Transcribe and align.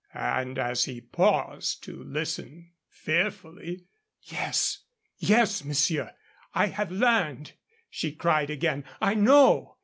And 0.15 0.57
as 0.57 0.85
he 0.85 0.99
paused 0.99 1.83
to 1.83 2.03
listen, 2.03 2.71
fearfully: 2.89 3.85
"Yes, 4.23 4.79
yes, 5.19 5.63
monsieur, 5.63 6.15
I 6.55 6.65
have 6.73 6.89
learned," 6.91 7.51
she 7.87 8.11
cried 8.11 8.49
again. 8.49 8.83
"I 8.99 9.13
know. 9.13 9.75